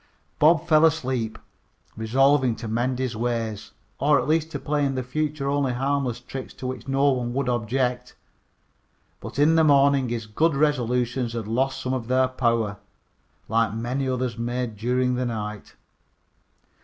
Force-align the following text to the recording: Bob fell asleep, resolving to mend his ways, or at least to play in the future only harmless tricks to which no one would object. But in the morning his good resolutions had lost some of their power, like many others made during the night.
Bob 0.39 0.65
fell 0.67 0.83
asleep, 0.83 1.37
resolving 1.95 2.55
to 2.55 2.67
mend 2.67 2.97
his 2.97 3.15
ways, 3.15 3.73
or 3.99 4.17
at 4.19 4.27
least 4.27 4.49
to 4.49 4.57
play 4.57 4.83
in 4.83 4.95
the 4.95 5.03
future 5.03 5.47
only 5.47 5.73
harmless 5.73 6.19
tricks 6.19 6.55
to 6.55 6.65
which 6.65 6.87
no 6.87 7.11
one 7.11 7.35
would 7.35 7.47
object. 7.47 8.15
But 9.19 9.37
in 9.37 9.53
the 9.53 9.63
morning 9.63 10.09
his 10.09 10.25
good 10.25 10.55
resolutions 10.55 11.33
had 11.33 11.47
lost 11.47 11.79
some 11.79 11.93
of 11.93 12.07
their 12.07 12.27
power, 12.29 12.77
like 13.47 13.75
many 13.75 14.09
others 14.09 14.39
made 14.39 14.75
during 14.75 15.13
the 15.13 15.25
night. 15.27 15.75